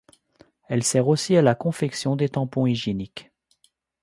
Elle 0.67 0.81
sert 0.81 1.07
aussi 1.07 1.37
à 1.37 1.43
la 1.43 1.53
confection 1.53 2.15
des 2.15 2.27
tampons 2.29 2.65
hygiéniques. 2.65 3.31